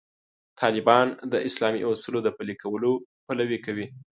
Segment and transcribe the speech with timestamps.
[0.61, 2.91] طالبان د اسلامي اصولو د پلي کولو
[3.25, 3.85] پلوي کوي.